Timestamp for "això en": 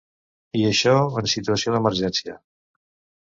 0.69-1.29